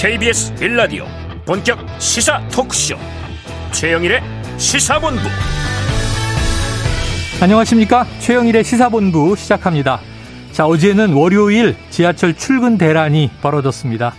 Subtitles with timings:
[0.00, 1.04] KBS 빌라디오
[1.44, 2.96] 본격 시사 토크쇼.
[3.70, 4.22] 최영일의
[4.56, 5.20] 시사본부.
[7.42, 8.06] 안녕하십니까?
[8.18, 10.00] 최영일의 시사본부 시작합니다.
[10.52, 14.14] 자 어제는 월요일 지하철 출근 대란이 벌어졌습니다.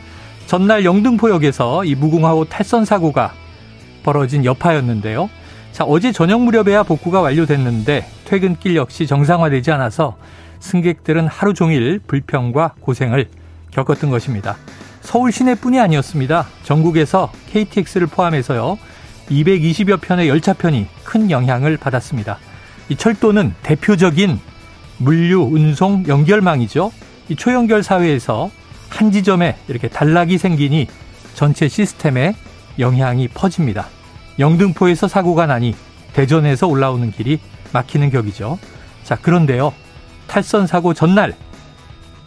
[0.46, 3.34] 전날 영등포역에서 이 무궁화호 탈선 사고가
[4.04, 5.32] 벌어진 여파였는데요.
[5.72, 10.16] 자 어제 저녁 무렵에야 복구가 완료됐는데 퇴근길 역시 정상화되지 않아서
[10.60, 13.30] 승객들은 하루 종일 불평과 고생을
[13.72, 14.58] 겪었던 것입니다.
[15.02, 16.48] 서울 시내뿐이 아니었습니다.
[16.64, 18.78] 전국에서 KTX를 포함해서요.
[19.30, 22.38] 220여 편의 열차편이 큰 영향을 받았습니다.
[22.90, 24.40] 이 철도는 대표적인
[24.98, 26.92] 물류, 운송, 연결망이죠.
[27.30, 28.52] 이 초연결 사회에서
[28.90, 30.88] 한 지점에 이렇게 단락이 생기니
[31.34, 32.36] 전체 시스템에
[32.78, 33.88] 영향이 퍼집니다.
[34.38, 35.76] 영등포에서 사고가 나니
[36.14, 37.40] 대전에서 올라오는 길이
[37.74, 38.60] 막히는 격이죠.
[39.04, 39.74] 자, 그런데요.
[40.28, 41.36] 탈선 사고 전날,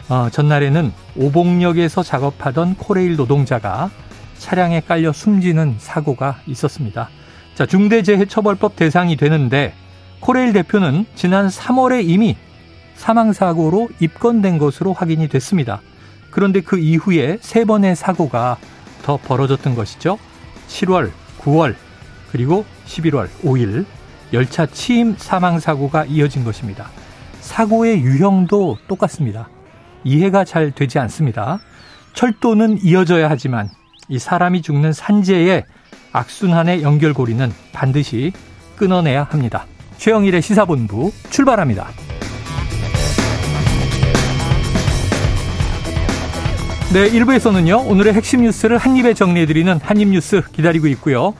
[0.09, 3.89] 어, 전날에는 오봉역에서 작업하던 코레일 노동자가
[4.37, 7.09] 차량에 깔려 숨지는 사고가 있었습니다.
[7.55, 9.73] 자, 중대재해처벌법 대상이 되는데
[10.19, 12.35] 코레일 대표는 지난 3월에 이미
[12.95, 15.81] 사망사고로 입건된 것으로 확인이 됐습니다.
[16.31, 18.57] 그런데 그 이후에 세 번의 사고가
[19.03, 20.17] 더 벌어졌던 것이죠.
[20.67, 21.75] 7월, 9월,
[22.31, 23.85] 그리고 11월 5일
[24.33, 26.89] 열차 치임 사망 사고가 이어진 것입니다.
[27.39, 29.47] 사고의 유형도 똑같습니다.
[30.05, 31.59] 이해가 잘 되지 않습니다.
[32.13, 33.69] 철도는 이어져야 하지만
[34.07, 35.65] 이 사람이 죽는 산재의
[36.13, 38.31] 악순환의 연결고리는 반드시
[38.77, 39.65] 끊어내야 합니다.
[39.97, 41.89] 최영일의 시사본부 출발합니다.
[46.93, 51.33] 네, 1부에서는요, 오늘의 핵심 뉴스를 한입에 정리해드리는 한입뉴스 기다리고 있고요.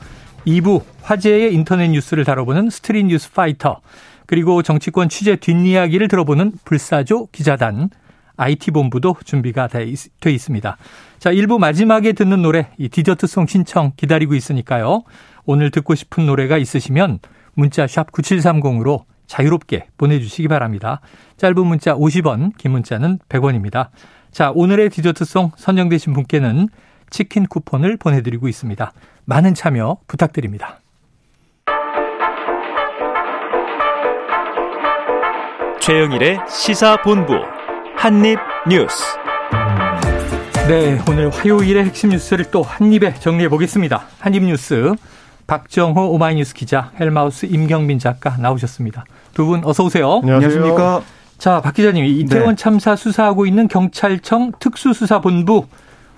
[0.46, 3.80] 2부 화제의 인터넷 뉴스를 다뤄보는 스트릿 뉴스 파이터,
[4.26, 7.88] 그리고 정치권 취재 뒷이야기를 들어보는 불사조 기자단,
[8.36, 9.84] IT본부도 준비가 돼
[10.24, 10.76] 있습니다.
[11.18, 15.04] 자, 1부 마지막에 듣는 노래, 이 디저트송 신청 기다리고 있으니까요.
[15.44, 17.20] 오늘 듣고 싶은 노래가 있으시면
[17.54, 21.00] 문자 샵 9730으로 자유롭게 보내주시기 바랍니다.
[21.36, 23.88] 짧은 문자 50원, 긴 문자는 100원입니다.
[24.30, 26.68] 자, 오늘의 디저트송 선정되신 분께는
[27.10, 28.92] 치킨 쿠폰을 보내드리고 있습니다.
[29.24, 30.80] 많은 참여 부탁드립니다.
[35.80, 37.55] 최영일의 시사본부
[37.96, 39.04] 한입 뉴스.
[40.68, 44.04] 네, 오늘 화요일의 핵심 뉴스를 또 한입에 정리해 보겠습니다.
[44.18, 44.94] 한입 뉴스
[45.46, 49.04] 박정호 오마이뉴스 기자, 헬마우스 임경민 작가 나오셨습니다.
[49.34, 50.20] 두 분 어서 오세요.
[50.22, 51.02] 안녕하십니까.
[51.38, 52.54] 자, 박 기자님, 이태원 네.
[52.56, 55.66] 참사 수사하고 있는 경찰청 특수수사본부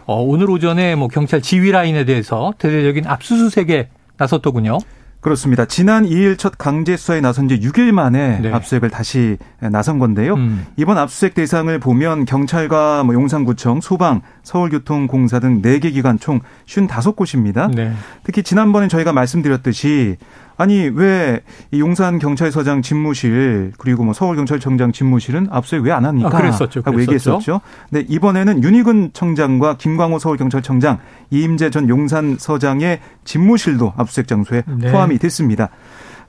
[0.06, 4.78] 어, 오늘 오전에 뭐 경찰 지휘 라인에 대해서 대대적인 압수수색에 나섰더군요.
[5.20, 5.64] 그렇습니다.
[5.64, 8.52] 지난 2일 첫 강제 수사에 나선 지 6일 만에 네.
[8.52, 10.34] 압수수색을 다시 나선 건데요.
[10.34, 10.66] 음.
[10.76, 17.74] 이번 압수수색 대상을 보면 경찰과 뭐 용산구청, 소방, 서울교통공사 등 4개 기관 총 55곳입니다.
[17.74, 17.92] 네.
[18.22, 20.16] 특히 지난번에 저희가 말씀드렸듯이
[20.58, 21.40] 아니 왜
[21.72, 26.28] 용산 경찰서장 집무실 그리고 뭐 서울 경찰청장 집무실은 압수수색 왜안 합니까?
[26.28, 26.82] 아, 그랬었죠.
[26.84, 27.60] 하고 얘기했었죠.
[27.90, 30.98] 네 이번에는 윤희근 청장과 김광호 서울 경찰청장,
[31.30, 34.90] 이임재 전 용산 서장의 집무실도 압수수색 장소에 네.
[34.90, 35.68] 포함이 됐습니다.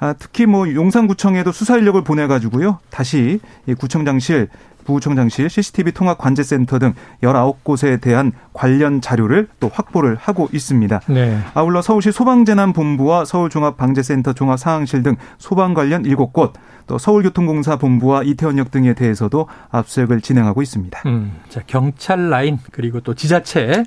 [0.01, 3.41] 아, 특히 뭐 용산구청에도 수사 인력을 보내가지고요 다시
[3.79, 4.53] 구청장실 부
[4.93, 11.01] 구청장실, CCTV 통합 관제센터 등 19곳에 대한 관련 자료를 또 확보를 하고 있습니다.
[11.09, 11.39] 네.
[11.53, 16.53] 아울러 서울시 소방재난본부와 서울종합방재센터 종합상황실 등 소방 관련 7곳,
[16.87, 21.01] 또 서울교통공사 본부와 이태원역 등에 대해서도 압수수색을 진행하고 있습니다.
[21.05, 23.83] 음, 자, 경찰 라인 그리고 또 지자체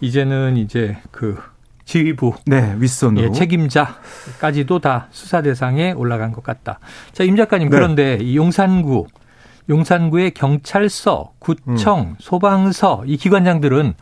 [0.00, 1.38] 이제는 이제 그
[1.84, 6.78] 지휘부, 네 윗선으로 예, 책임자까지도 다 수사 대상에 올라간 것 같다.
[7.12, 7.76] 자, 임 작가님 네.
[7.76, 9.06] 그런데 이 용산구
[9.68, 12.14] 용산구의 경찰서, 구청, 음.
[12.18, 13.94] 소방서 이 기관장들은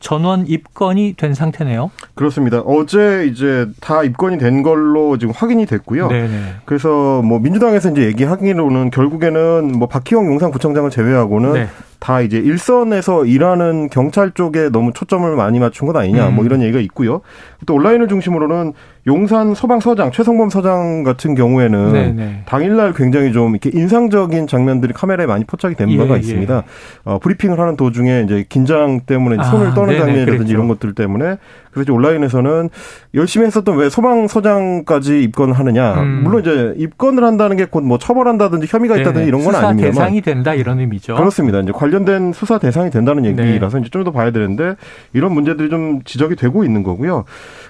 [0.00, 1.90] 전원 입건이 된 상태네요.
[2.14, 2.60] 그렇습니다.
[2.60, 6.08] 어제 이제 다 입건이 된 걸로 지금 확인이 됐고요.
[6.08, 6.54] 네네.
[6.64, 11.68] 그래서 뭐 민주당에서 이제 얘기하기로는 결국에는 뭐 박희영 용산구청장을 제외하고는 네.
[11.98, 16.34] 다 이제 일선에서 일하는 경찰 쪽에 너무 초점을 많이 맞춘 것 아니냐 뭐 음.
[16.36, 17.22] 뭐 이런 얘기가 있고요.
[17.66, 18.72] 또 온라인을 중심으로는
[19.08, 22.12] 용산 소방서장 최성범 서장 같은 경우에는 네네.
[22.12, 22.42] 네.
[22.46, 26.56] 당일날 굉장히 좀 이렇게 인상적인 장면들이 카메라에 많이 포착이 된 바가 예, 있습니다.
[26.56, 26.62] 예.
[27.04, 30.52] 어, 브리핑을 하는 도중에 이제 긴장 때문에 손을 아, 떠는 네네, 장면이라든지 그랬죠.
[30.52, 31.38] 이런 것들 때문에
[31.72, 32.70] 그래서 온라인에서는
[33.14, 35.94] 열심히 했었던 왜 소방서장까지 입건하느냐.
[35.94, 36.20] 음.
[36.24, 40.20] 물론 이제 입건을 한다는 게 곧 뭐 처벌한다든지 혐의가 네, 있다든지 이런 건 아닙니다만 대상이
[40.20, 41.14] 된다 이런 의미죠.
[41.14, 41.60] 그렇습니다.
[41.60, 43.30] 이제 관련된 수사 대상이 된다는 네.
[43.30, 43.82] 얘기라서 네.
[43.82, 44.76] 이제 좀 더 봐야 되는데
[45.12, 47.24] 이런 문제들이 좀 지적이 되고 있는 거고요.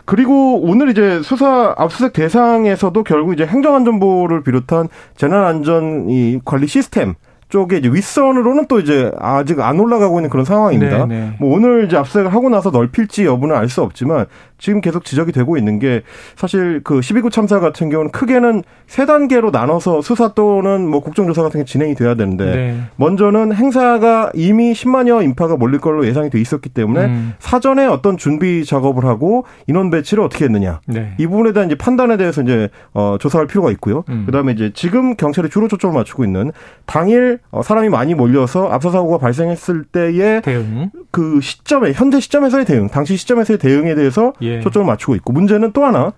[0.05, 7.14] 그리고 오늘 이제 수사 압수수색 대상에서도 결국 이제 행정안전부를 비롯한 재난안전 이 관리 시스템
[7.49, 11.06] 쪽에 이제 윗선으로는 또 이제 아직 안 올라가고 있는 그런 상황입니다.
[11.06, 11.21] 네네.
[11.21, 11.37] 네.
[11.39, 14.25] 뭐 오늘 이제 압수수색을 하고 나서 넓힐지 여부는 알 수 없지만
[14.56, 16.03] 지금 계속 지적이 되고 있는 게
[16.35, 21.61] 사실 그 10.29 참사 같은 경우는 크게는 세 단계로 나눠서 수사 또는 뭐 국정조사 같은
[21.61, 22.81] 게 진행이 돼야 되는데 네.
[22.97, 27.35] 먼저는 행사가 이미 10만여 인파가 몰릴 걸로 예상이 돼 있었기 때문에 음.
[27.39, 31.15] 사전에 어떤 준비 작업을 하고 인원 배치를 어떻게 했느냐 네.
[31.19, 34.05] 이 부분에 대한 이제 판단에 대해서 이제 어 조사할 필요가 있고요.
[34.09, 34.25] 음.
[34.27, 36.53] 그다음에 이제 지금 경찰이 주로 초점을 맞추고 있는
[36.87, 42.88] 당일 어 사람이 많이 몰려서 압사 사고가 발생했을 때의 대응 그 시점에 현재 시점에서의 대응,
[42.88, 44.56] 당시 시점에서의 대응에 대해서 예.
[44.56, 44.61] 예.
[44.61, 46.12] 초점을 맞추고 있고 문제는 또 하나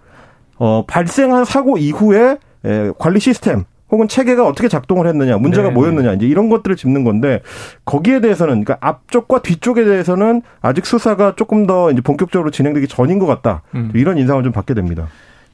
[0.56, 5.74] 어, 발생한 사고 이후에 에, 관리 시스템 혹은 체계가 어떻게 작동을 했느냐, 문제가 네.
[5.74, 7.42] 뭐였느냐, 이제 이런 것들을 짚는 건데
[7.84, 13.26] 거기에 대해서는 그러니까 앞쪽과 뒤쪽에 대해서는 아직 수사가 조금 더 이제 본격적으로 진행되기 전인 것
[13.26, 13.62] 같다.
[13.74, 13.90] 음.
[13.94, 15.08] 이런 인상을 좀 받게 됩니다.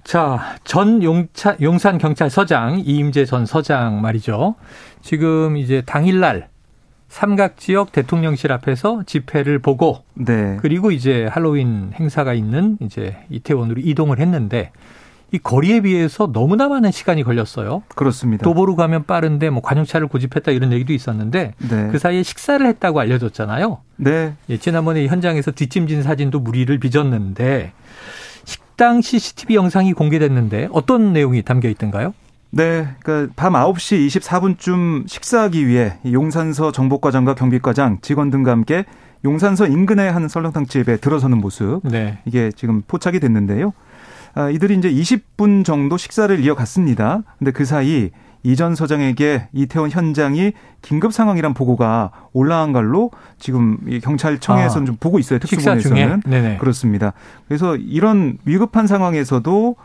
[0.06, 4.54] 자, 전 용차, 용산 경찰서장 이임재 전 서장 말이죠.
[5.02, 6.48] 지금 이제 당일날
[7.08, 10.58] 삼각 지역 대통령실 앞에서 집회를 보고 네.
[10.60, 14.70] 그리고 이제 할로윈 행사가 있는 이제 이태원으로 이동을 했는데
[15.32, 17.82] 이 거리에 비해서 너무나 많은 시간이 걸렸어요.
[17.96, 18.44] 그렇습니다.
[18.44, 21.88] 도보로 가면 빠른데 뭐 관용차를 고집했다 이런 얘기도 있었는데 네.
[21.90, 23.78] 그 사이에 식사를 했다고 알려졌잖아요.
[23.96, 24.34] 네.
[24.50, 27.72] 예, 지난번에 현장에서 뒷짐진 사진도 무리를 빚었는데
[28.76, 32.12] 식당 CCTV 영상이 공개됐는데 어떤 내용이 담겨 있던가요?
[32.50, 38.84] 네, 그러니까 밤 9시 24분쯤 식사하기 위해 용산서 정보과장과 경비과장, 직원 등과 함께
[39.24, 41.80] 용산서 인근에 한 설렁탕 집에 들어서는 모습.
[41.84, 42.18] 네.
[42.26, 43.72] 이게 지금 포착이 됐는데요.
[44.34, 47.22] 아, 이들이 이제 20분 정도 식사를 이어갔습니다.
[47.38, 48.10] 근데 그 사이
[48.42, 50.52] 이전 서장에게 이태원 현장이
[50.82, 55.38] 긴급 상황이란 보고가 올라간 걸로 지금 경찰청에서는 아, 좀 보고 있어요.
[55.38, 56.22] 특수본에서는
[56.58, 57.12] 그렇습니다.
[57.48, 59.76] 그래서 이런 위급한 상황에서도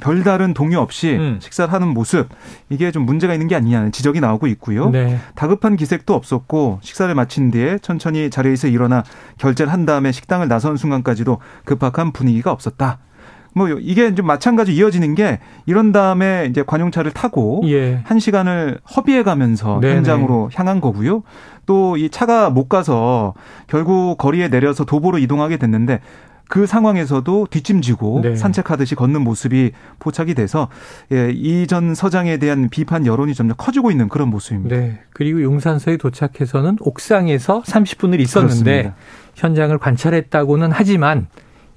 [0.00, 1.38] 별다른 동요 없이 음.
[1.40, 2.28] 식사를 하는 모습
[2.70, 4.90] 이게 좀 문제가 있는 게 아니냐는 지적이 나오고 있고요.
[4.90, 5.18] 네.
[5.34, 9.04] 다급한 기색도 없었고 식사를 마친 뒤에 천천히 자리에서 일어나
[9.38, 12.98] 결제를 한 다음에 식당을 나선 순간까지도 급박한 분위기가 없었다.
[13.56, 18.02] 뭐 이게 좀 마찬가지 이어지는 게 이런 다음에 이제 관용차를 타고 예.
[18.04, 19.96] 한 시간을 허비해 가면서 네네.
[19.96, 21.22] 현장으로 향한 거고요.
[21.64, 23.34] 또 이 차가 못 가서
[23.66, 26.00] 결국 거리에 내려서 도보로 이동하게 됐는데
[26.48, 28.36] 그 상황에서도 뒷짐지고 네.
[28.36, 30.68] 산책하듯이 걷는 모습이 포착이 돼서
[31.12, 34.76] 예, 이전 서장에 대한 비판 여론이 점점 커지고 있는 그런 모습입니다.
[34.76, 35.00] 네.
[35.12, 38.94] 그리고 용산서에 도착해서는 옥상에서 30분을 있었는데 그렇습니다.
[39.34, 41.26] 현장을 관찰했다고는 하지만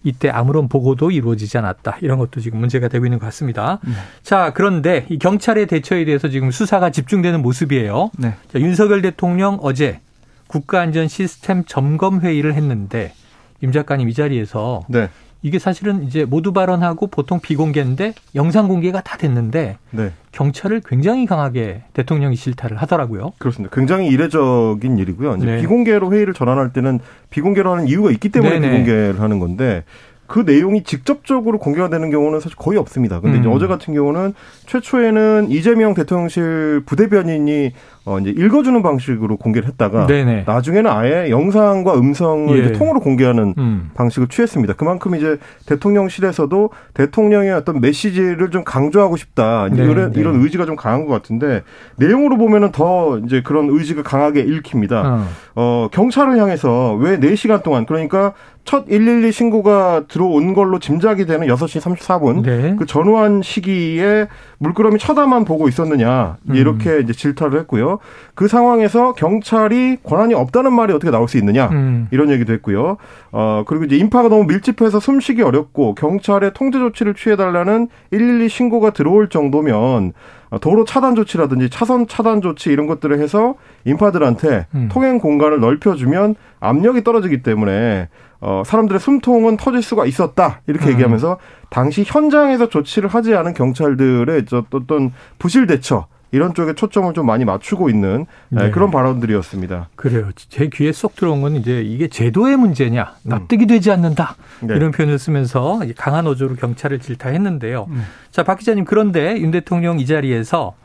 [0.03, 1.97] 이때 아무런 보고도 이루어지지 않았다.
[2.01, 3.79] 이런 것도 지금 문제가 되고 있는 것 같습니다.
[3.85, 3.93] 네.
[4.23, 8.11] 자, 그런데 이 경찰의 대처에 대해서 지금 수사가 집중되는 모습이에요.
[8.17, 8.35] 네.
[8.51, 9.99] 자, 윤석열 대통령 어제
[10.47, 13.13] 국가안전 시스템 점검 회의를 했는데
[13.61, 15.09] 임 작가님 이 자리에서 네.
[15.41, 20.11] 이게 사실은 이제 모두 발언하고 보통 비공개인데 영상 공개가 다 됐는데 네.
[20.31, 23.31] 경찰을 굉장히 강하게 대통령이 실타를 하더라고요.
[23.37, 23.73] 그렇습니다.
[23.73, 25.37] 굉장히 이례적인 일이고요.
[25.37, 25.61] 이제 네.
[25.61, 26.99] 비공개로 회의를 전환할 때는
[27.29, 28.69] 비공개로 하는 이유가 있기 때문에 네네.
[28.69, 29.83] 비공개를 하는 건데
[30.29, 33.19] 그 내용이 직접적으로 공개가 되는 경우는 사실 거의 없습니다.
[33.19, 33.41] 근데 음.
[33.41, 34.35] 이제 어제 같은 경우는
[34.67, 37.71] 최초에는 이재명 대통령실 부대변인이
[38.05, 40.43] 어 이제 읽어주는 방식으로 공개를 했다가 네네.
[40.45, 42.63] 나중에는 아예 영상과 음성을 예.
[42.63, 43.89] 이제 통으로 공개하는 음.
[43.95, 44.75] 방식을 취했습니다.
[44.75, 50.19] 그만큼 이제 대통령실에서도 대통령의 어떤 메시지를 좀 강조하고 싶다 네, 이런 네.
[50.19, 51.63] 이런 의지가 좀 강한 것 같은데
[51.97, 55.01] 내용으로 보면은 더 이제 그런 의지가 강하게 읽힙니다.
[55.01, 58.33] 어, 어 경찰을 향해서 왜 4시간 동안 그러니까
[58.69, 62.75] 첫 112 신고가 들어온 걸로 짐작이 되는 6시 34분 네.
[62.77, 64.27] 그 전후한 시기에
[64.59, 67.01] 물끄러미 쳐다만 보고 있었느냐 이렇게 음.
[67.01, 67.97] 이제 질타를 했고요.
[68.35, 72.09] 그 상황에서 경찰이 권한이 없다는 말이 어떻게 나올 수 있느냐 음.
[72.11, 72.97] 이런 얘기도 했고요.
[73.31, 79.29] 어 그리고 이제 인파가 너무 밀집해서 숨쉬기 어렵고 경찰의 통제 조치를 취해달라는 112 신고가 들어올
[79.29, 80.13] 정도면
[80.61, 84.89] 도로 차단 조치라든지 차선 차단 조치 이런 것들을 해서 인파들한테 음.
[84.91, 88.09] 통행 공간을 넓혀주면 압력이 떨어지기 때문에
[88.41, 90.61] 어, 사람들의 숨통은 터질 수가 있었다.
[90.67, 90.91] 이렇게 음.
[90.93, 91.37] 얘기하면서
[91.69, 97.89] 당시 현장에서 조치를 하지 않은 경찰들의 어떤 부실 대처 이런 쪽에 초점을 좀 많이 맞추고
[97.89, 98.65] 있는 네.
[98.65, 98.71] 네.
[98.71, 99.89] 그런 발언들이었습니다.
[99.95, 100.29] 그래요.
[100.35, 104.75] 제 귀에 쏙 들어온 건 이제 이게 제도의 문제냐, 납득이 되지 않는다 네.
[104.75, 107.87] 이런 표현을 쓰면서 강한 어조로 경찰을 질타했는데요.
[107.89, 108.03] 음.
[108.31, 110.75] 자, 박 기자님 그런데 윤 대통령 이 자리에서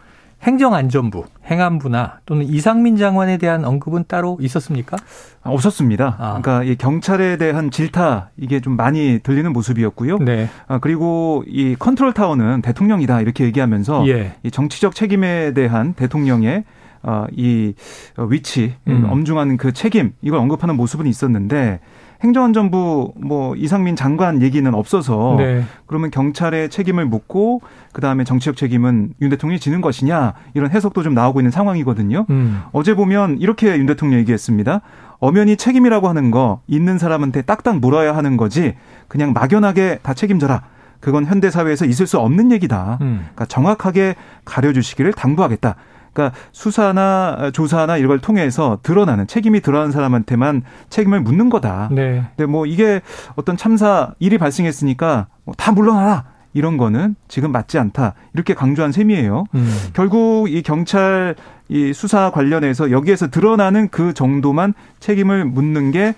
[0.42, 4.96] 행정안전부, 행안부나 또는 이상민 장관에 대한 언급은 따로 있었습니까?
[5.42, 6.16] 아, 없었습니다.
[6.18, 6.40] 아.
[6.40, 10.18] 그러니까 이 경찰에 대한 질타 이게 좀 많이 들리는 모습이었고요.
[10.18, 10.48] 네.
[10.66, 14.34] 아, 그리고 이 컨트롤 타워는 대통령이다 이렇게 얘기하면서 예.
[14.42, 16.64] 이 정치적 책임에 대한 대통령의
[17.04, 17.74] 어, 이
[18.16, 19.06] 위치, 음.
[19.08, 21.80] 엄중한 그 책임 이걸 언급하는 모습은 있었는데
[22.24, 25.62] 행정안전부 뭐 이상민 장관 얘기는 없어서 네.
[25.86, 27.60] 그러면 경찰의 책임을 묻고
[27.92, 32.26] 그다음에 정치적 책임은 윤 대통령이 지는 것이냐 이런 해석도 좀 나오고 있는 상황이거든요.
[32.30, 32.62] 음.
[32.72, 34.80] 어제 보면 이렇게 윤 대통령 얘기했습니다.
[35.18, 38.74] 엄연히 책임이라고 하는 거 있는 사람한테 딱딱 물어야 하는 거지
[39.06, 40.62] 그냥 막연하게 다 책임져라.
[41.00, 42.98] 그건 현대 사회에서 있을 수 없는 얘기다.
[43.02, 43.20] 음.
[43.20, 44.16] 그러니까 정확하게
[44.46, 45.76] 가려주시기를 당부하겠다.
[46.14, 51.88] 그러니까 수사나 조사나 이걸 통해서 드러나는 책임이 드러난 사람한테만 책임을 묻는 거다.
[51.90, 52.24] 네.
[52.36, 53.02] 근데 뭐 이게
[53.34, 56.24] 어떤 참사 일이 발생했으니까 뭐다 물러나라.
[56.56, 58.14] 이런 거는 지금 맞지 않다.
[58.32, 59.44] 이렇게 강조한 셈이에요.
[59.56, 59.76] 음.
[59.92, 61.34] 결국 이 경찰
[61.68, 66.14] 이 수사 관련해서 여기에서 드러나는 그 정도만 책임을 묻는 게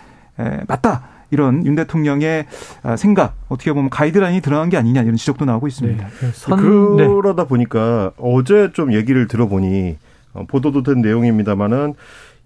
[0.68, 1.04] 맞다.
[1.30, 2.46] 이런 윤 대통령의
[2.82, 6.06] 아, 생각 어떻게 보면 가이드라인이 드러난 게 아니냐 이런 지적도 나오고 있습니다.
[6.06, 6.30] 네.
[6.32, 7.48] 선, 그러다 네.
[7.48, 9.96] 보니까 어제 좀 얘기를 들어보니
[10.34, 11.94] 어, 보도도 된 내용입니다마는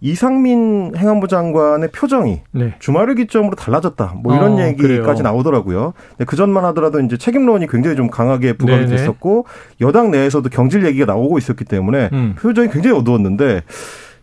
[0.03, 2.75] 이상민 행안부 장관의 표정이 네.
[2.79, 4.15] 주말을 기점으로 달라졌다.
[4.23, 5.23] 뭐 이런 어, 얘기까지 그래요.
[5.23, 5.93] 나오더라고요.
[6.27, 8.97] 그 전만 하더라도 이제 책임론이 굉장히 좀 강하게 부각이 네네.
[8.97, 9.45] 됐었고
[9.83, 12.35] 여당 내에서도 경질 얘기가 나오고 있었기 때문에 음.
[12.39, 13.63] 표정이 굉장히 어두웠는데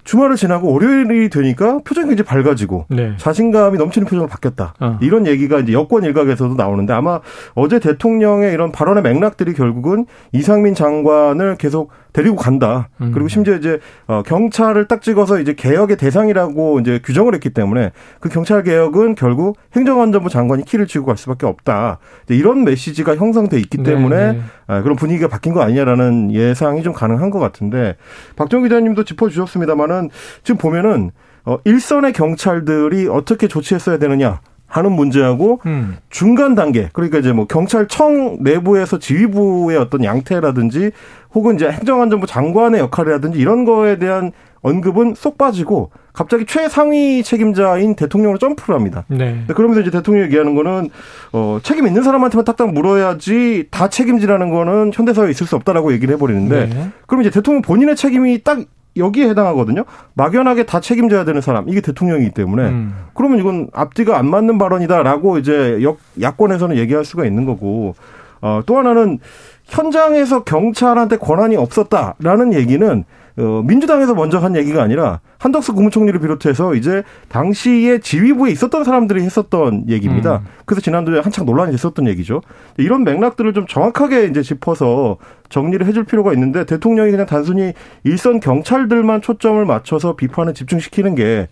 [0.08, 3.14] 주말을 지나고 월요일이 되니까 표정이 굉장히 밝아지고 네.
[3.18, 4.74] 자신감이 넘치는 표정으로 바뀌었다.
[4.80, 4.98] 어.
[5.02, 7.20] 이런 얘기가 이제 여권 일각에서도 나오는데 아마
[7.56, 12.90] 어제 대통령의 이런 발언의 맥락들이 결국은 이상민 장관을 계속 데리고 간다.
[13.00, 13.12] 음.
[13.14, 18.30] 그리고 심지어 이제 어 경찰을 딱 찍어서 이제 개혁의 대상이라고 이제 규정을 했기 때문에 그
[18.30, 22.00] 경찰 개혁은 결국 행정안전부 장관이 키를 쥐고 갈 수밖에 없다.
[22.30, 24.42] 이런 메시지가 형성돼 있기 네, 때문에 네.
[24.66, 27.98] 아, 그런 분위기가 바뀐 거 아니냐라는 예상이 좀 가능한 것 같은데
[28.36, 30.10] 박정 기자님도 짚어주셨습니다만은
[30.44, 31.12] 지금 보면은
[31.46, 34.40] 어 일선의 경찰들이 어떻게 조치했어야 되느냐.
[34.68, 35.98] 하는 문제하고 음.
[36.10, 40.92] 중간 단계 그러니까 이제 뭐 경찰청 내부에서 지휘부의 어떤 양태라든지
[41.34, 44.32] 혹은 이제 행정안전부 장관의 역할이라든지 이런 거에 대한
[44.62, 49.06] 언급은 쏙 빠지고 갑자기 최상위 책임자인 대통령으로 점프를 합니다.
[49.08, 49.44] 네.
[49.48, 50.90] 그러면서 이제 대통령이 얘기하는 거는
[51.32, 56.66] 어 책임 있는 사람한테만 딱딱 물어야지 다 책임지라는 거는 현대사회에 있을 수 없다라고 얘기를 해버리는데
[56.66, 56.90] 네.
[57.06, 58.62] 그럼 이제 대통령 본인의 책임이 딱
[58.98, 59.86] 여기에 해당하거든요.
[60.16, 62.96] 막연하게 다 책임져야 되는 사람 이게 대통령이기 때문에 음.
[63.14, 67.94] 그러면 이건 앞뒤가 안 맞는 발언이다라고 이제 역, 야권에서는 얘기할 수가 있는 거고
[68.42, 69.20] 어, 또 하나는
[69.68, 73.04] 현장에서 경찰한테 권한이 없었다라는 얘기는
[73.40, 79.88] 어, 민주당에서 먼저 한 얘기가 아니라 한덕수 국무총리를 비롯해서 이제 당시에 지휘부에 있었던 사람들이 했었던
[79.90, 80.38] 얘기입니다.
[80.38, 80.48] 음.
[80.66, 82.42] 그래서 지난주에 한창 논란이 됐었던 얘기죠.
[82.78, 85.18] 이런 맥락들을 좀 정확하게 이제 짚어서
[85.50, 91.48] 정리를 해줄 필요가 있는데 대통령이 그냥 단순히 일선 경찰들만 초점을 맞춰서 비판을 집중시키는 게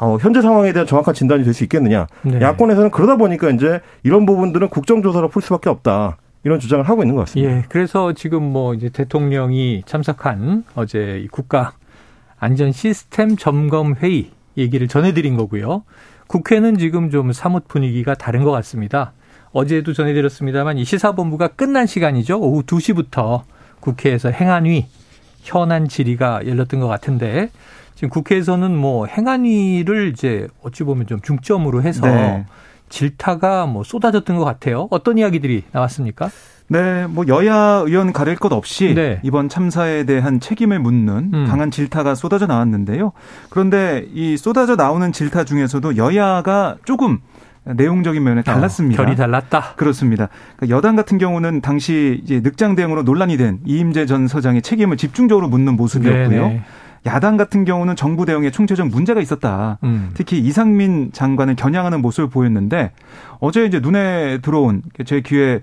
[0.00, 2.08] 어, 현재 상황에 대한 정확한 진단이 될 수 있겠느냐.
[2.22, 2.40] 네.
[2.40, 6.16] 야권에서는 그러다 보니까 이제 이런 부분들은 국정조사로 풀 수밖에 없다.
[6.48, 7.52] 이런 주장을 하고 있는 것 같습니다.
[7.52, 11.74] 예, 그래서 지금 뭐 이제 대통령이 참석한 어제 국가
[12.38, 15.84] 안전 시스템 점검 회의 얘기를 전해드린 거고요.
[16.26, 19.12] 국회는 지금 좀 사뭇 분위기가 다른 것 같습니다.
[19.52, 22.40] 어제도 전해드렸습니다만 이 시사본부가 끝난 시간이죠.
[22.40, 23.42] 오후 2시부터
[23.80, 24.86] 국회에서 행안위
[25.42, 27.50] 현안 질의가 열렸던 것 같은데
[27.94, 32.46] 지금 국회에서는 뭐 행안위를 이제 어찌 보면 좀 중점으로 해서 네.
[32.88, 34.88] 질타가 뭐 쏟아졌던 것 같아요.
[34.90, 36.30] 어떤 이야기들이 나왔습니까?
[36.70, 39.20] 네, 뭐 여야 의원 가릴 것 없이 네.
[39.22, 41.46] 이번 참사에 대한 책임을 묻는 음.
[41.48, 43.12] 강한 질타가 쏟아져 나왔는데요.
[43.48, 47.20] 그런데 이 쏟아져 나오는 질타 중에서도 여야가 조금
[47.64, 49.02] 내용적인 면에 어, 달랐습니다.
[49.02, 49.74] 어, 결이 달랐다.
[49.76, 50.28] 그렇습니다.
[50.56, 55.48] 그러니까 여당 같은 경우는 당시 이제 늑장 대응으로 논란이 된 이임재 전 서장의 책임을 집중적으로
[55.48, 56.28] 묻는 모습이었고요.
[56.28, 56.62] 네네.
[57.06, 59.78] 야당 같은 경우는 정부 대응에 총체적 문제가 있었다.
[59.84, 60.10] 음.
[60.14, 62.92] 특히 이상민 장관을 겨냥하는 모습을 보였는데
[63.40, 65.60] 어제 이제 눈에 들어온 제 귀에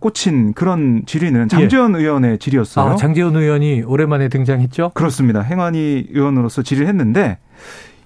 [0.00, 1.98] 꽂힌 그런 질의는 장재현 예.
[1.98, 2.92] 의원의 질의였어요.
[2.92, 4.92] 아, 장재현 의원이 오랜만에 등장했죠?
[4.94, 5.40] 그렇습니다.
[5.40, 7.38] 행안위 의원으로서 질의를 했는데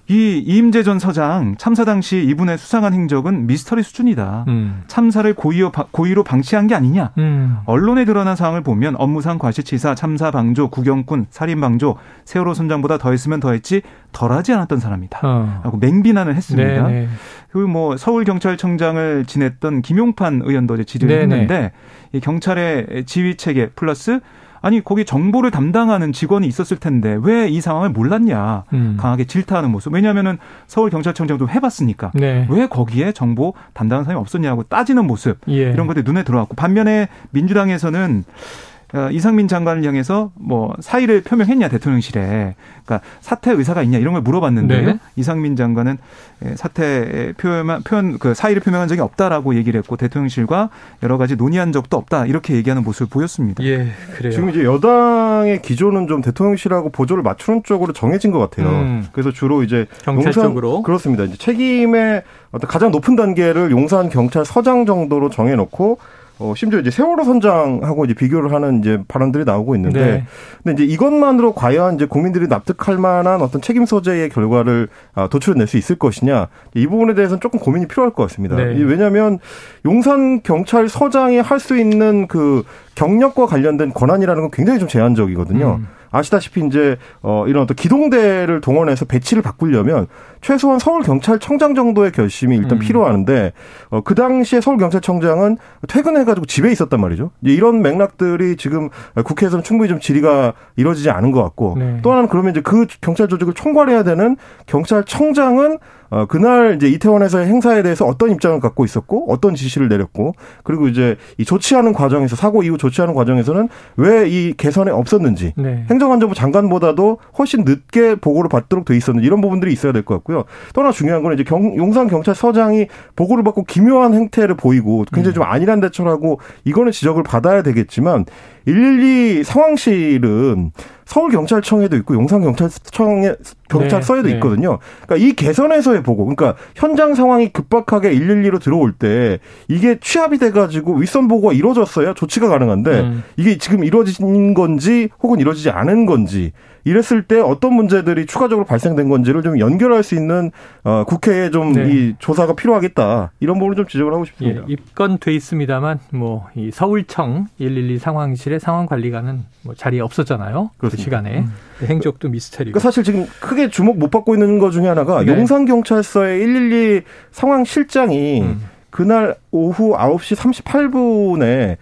[0.09, 4.45] 이 이임재 전 서장 참사 당시 이분의 수상한 행적은 미스터리 수준이다.
[4.47, 4.83] 음.
[4.87, 7.11] 참사를 고의로, 고의로 방치한 게 아니냐.
[7.17, 7.57] 음.
[7.65, 13.81] 언론에 드러난 사항을 보면 업무상 과실치사, 참사 방조, 구경꾼, 살인 방조, 세월호 선장보다 더했으면 더했지
[14.13, 15.19] 덜하지 않았던 사람이다.
[15.23, 15.61] 어.
[15.65, 16.87] 라고 맹비난을 했습니다.
[16.87, 17.07] 네네.
[17.51, 21.71] 그리고 뭐 서울경찰청장을 지냈던 김용판 의원도 이제 질의를 했는데
[22.13, 24.21] 이 경찰의 지휘 체계 플러스
[24.61, 28.97] 아니 거기 정보를 담당하는 직원이 있었을 텐데 왜 이 상황을 몰랐냐 음.
[28.99, 30.37] 강하게 질타하는 모습 왜냐하면은
[30.67, 32.45] 서울 경찰청장도 해봤으니까 네.
[32.49, 35.71] 왜 거기에 정보 담당하는 사람이 없었냐고 따지는 모습 예.
[35.71, 38.66] 이런 것들이 눈에 들어왔고 반면에 민주당에서는 어,
[39.11, 44.85] 이상민 장관을 향해서 뭐 사의를 표명했냐 대통령실에 그러니까 사퇴 의사가 있냐 이런 걸 물어봤는데요.
[44.85, 44.99] 네.
[45.17, 45.97] 이상민 장관은
[46.45, 50.69] 예, 사퇴 표현 표현 그 사의를 표명한 적이 없다라고 얘기를 했고 대통령실과
[51.03, 53.63] 여러 가지 논의한 적도 없다 이렇게 얘기하는 모습을 보였습니다.
[53.65, 54.31] 예, 그래요.
[54.31, 58.69] 지금 이제 여당의 기조는 좀 대통령실하고 보조를 맞추는 쪽으로 정해진 것 같아요.
[58.69, 59.05] 음.
[59.11, 61.25] 그래서 주로 이제 경찰 용산, 쪽으로 그렇습니다.
[61.25, 65.97] 이제 책임의 어떤 가장 높은 단계를 용산 경찰서장 정도로 정해놓고
[66.39, 70.23] 어, 심지어 이제 세월호 선장하고 이제 비교를 하는 이제 발언들이 나오고 있는데, 네.
[70.63, 75.77] 근데 이제 이것만으로 과연 이제 국민들이 납득할 만한 어떤 책임 소재의 결과를 아, 도출해낼 수
[75.77, 78.55] 있을 것이냐, 이 부분에 대해서는 조금 고민이 필요할 것 같습니다.
[78.55, 78.63] 네.
[78.83, 79.39] 왜냐하면
[79.85, 82.63] 용산 경찰서장이 할 수 있는 그
[82.93, 85.79] 경력과 관련된 권한이라는 건 굉장히 좀 제한적이거든요.
[85.79, 85.87] 음.
[86.11, 90.07] 아시다시피 이제 어 이런 어떤 기동대를 동원해서 배치를 바꾸려면
[90.41, 92.79] 최소한 서울 경찰청장 정도의 결심이 일단 음.
[92.79, 93.53] 필요하는데
[93.89, 97.31] 어그 당시에 서울 경찰청장은 퇴근해 가지고 집에 있었단 말이죠.
[97.41, 101.99] 이런 맥락들이 지금 국회에서는 충분히 좀 질의가 이루어지지 않은 것 같고 네.
[102.01, 105.77] 또 하나는 그러면 이제 그 경찰 조직을 총괄해야 되는 경찰청장은
[106.09, 110.33] 어, 그날 이제 이태원에서의 행사에 대해서 어떤 입장을 갖고 있었고 어떤 지시를 내렸고
[110.63, 115.85] 그리고 이제 이 조치하는 과정에서 사고 이후 조치하는 과정에서는 왜 이 개선에 없었는지 네.
[115.89, 120.43] 행정안전부 장관보다도 훨씬 늦게 보고를 받도록 돼 있었는지 이런 부분들이 있어야 될 것 같고요.
[120.73, 125.35] 또 하나 중요한 거는 이제 경, 용산 경찰서장이 보고를 받고 기묘한 행태를 보이고 굉장히 음.
[125.35, 128.25] 좀 안일한 대처라고 이거는 지적을 받아야 되겠지만
[128.65, 130.71] 112 상황실은
[131.07, 133.35] 서울 경찰청에도 있고 용산 경찰청에
[133.69, 134.35] 경찰서에도 네, 네.
[134.35, 134.79] 있거든요.
[135.05, 141.29] 그러니까 이 개선에서의 보고, 그러니까 현장 상황이 급박하게 112로 들어올 때 이게 취합이 돼가지고 윗선
[141.29, 143.23] 보고가 이루어졌어야 조치가 가능한데 음.
[143.37, 146.51] 이게 지금 이루어진 건지 혹은 이루어지지 않은 건지
[146.89, 150.51] 이랬을 때 어떤 문제들이 추가적으로 발생된 건지를 좀 연결할 수 있는
[150.83, 152.13] 어, 국회에 좀이 네.
[152.19, 154.61] 조사가 필요하겠다 이런 부분을 좀 지적을 하고 싶습니다.
[154.67, 160.71] 예, 입건돼 있습니다만 뭐 이 서울청 112 상황실의 상황 관리관은 뭐 자리에 없었잖아요.
[160.73, 160.97] 그 그렇습니다.
[160.97, 161.53] 그 시간에 음.
[161.87, 162.73] 행적도 미스터리고.
[162.73, 165.31] 그러니까 사실 지금 크게 주목 못 받고 있는 것 중에 하나가 네.
[165.31, 167.01] 용산 경찰서의 112
[167.31, 168.61] 상황 실장이 음.
[168.89, 171.77] 그날 오후 9시 38분에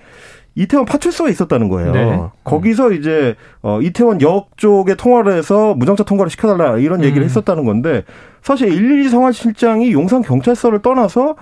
[0.56, 1.92] 이태원 파출소에 있었다는 거예요.
[1.92, 2.22] 네.
[2.46, 7.26] 거기서 이제 어 이태원 역 쪽에 통화를 해서 무장차 통과를 시켜달라 이런 얘기를 음.
[7.26, 8.04] 했었다는 건데
[8.42, 11.36] 사실 112 상황실장이 용산 경찰서를 떠나서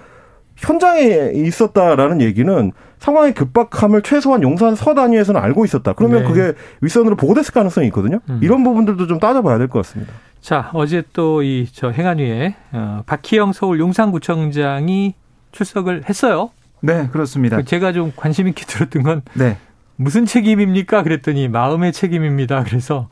[0.56, 5.94] 현장에 있었다라는 얘기는 상황의 급박함을 최소한 용산 서 단위에서는 알고 있었다.
[5.94, 6.28] 그러면 네.
[6.30, 8.20] 그게 윗선으로 보고됐을 가능성이 있거든요.
[8.30, 8.40] 음.
[8.42, 10.14] 이런 부분들도 좀 따져봐야 될 것 같습니다.
[10.42, 15.16] 자, 어제 또 이 저 행안위에 어, 박희영 서울 용산구청장이
[15.52, 16.50] 출석을 했어요.
[16.84, 17.58] 네, 그렇습니다.
[17.58, 19.58] 그 제가 좀 관심 있게 들었던 건 네.
[19.96, 21.04] 무슨 책임입니까?
[21.04, 22.64] 그랬더니 마음의 책임입니다.
[22.64, 23.08] 그래서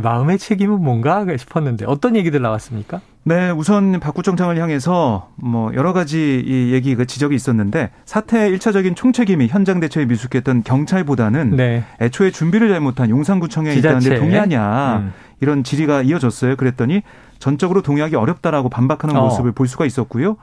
[0.00, 3.00] 마음의 책임은 뭔가 싶었는데 어떤 얘기들 나왔습니까?
[3.24, 9.46] 네, 우선 박구청장을 향해서 뭐 여러 가지 이 얘기 그 지적이 있었는데 사태 일차적인 총책임이
[9.48, 11.84] 현장 대처에 미숙했던 경찰보다는 네.
[12.00, 15.12] 애초에 준비를 잘못한 용산구청에 있다는데 동의하냐 음.
[15.42, 16.54] 이런 질의가 이어졌어요.
[16.54, 17.02] 그랬더니
[17.40, 19.24] 전적으로 동의하기 어렵다라고 반박하는 어.
[19.24, 20.36] 모습을 볼 수가 있었고요.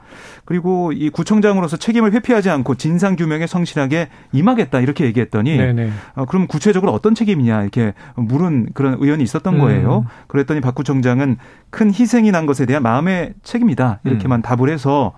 [0.44, 5.90] 그리고 이 구청장으로서 책임을 회피하지 않고 진상 규명에 성실하게 임하겠다 이렇게 얘기했더니 네네.
[6.16, 9.60] 어, 그럼 구체적으로 어떤 책임이냐 이렇게 물은 그런 의원이 있었던 음.
[9.60, 10.04] 거예요.
[10.26, 11.38] 그랬더니 박 구청장은
[11.70, 14.42] 큰 희생이 난 것에 대한 마음의 책임이다 이렇게만 음.
[14.42, 15.14] 답을 해서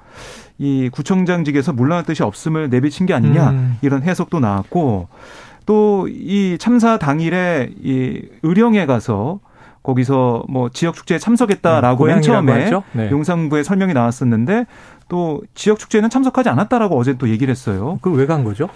[0.58, 3.78] 이 구청장직에서 물러날 뜻이 없음을 내비친 게 아니냐 음.
[3.82, 5.08] 이런 해석도 나왔고
[5.66, 9.40] 또 이 참사 당일에 이 의령에 가서
[9.82, 13.10] 거기서 뭐 지역 축제에 참석했다라고 음, 맨 처음에 네.
[13.10, 14.66] 용산부에 설명이 나왔었는데
[15.08, 17.98] 또 지역 축제에는 참석하지 않았다라고 어제 또 얘기를 했어요.
[18.00, 18.68] 그걸 왜간 거죠?